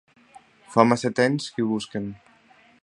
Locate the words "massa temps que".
0.93-1.65